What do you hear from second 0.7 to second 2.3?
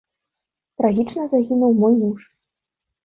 Трагічна загінуў мой муж.